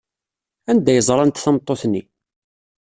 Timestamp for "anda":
0.69-0.89